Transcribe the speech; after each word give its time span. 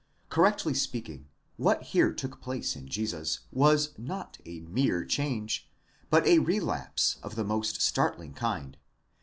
Correctly 0.29 0.73
speaking, 0.73 1.27
what 1.57 1.83
here 1.83 2.11
took 2.11 2.41
place 2.41 2.75
in 2.75 2.87
Jesus 2.87 3.41
was 3.51 3.91
not 3.99 4.39
a 4.47 4.61
mere 4.61 5.05
change, 5.05 5.69
but 6.09 6.25
a 6.25 6.39
relapse 6.39 7.17
of 7.21 7.35
the 7.35 7.43
most 7.45 7.83
startling 7.83 8.33
kind. 8.33 8.77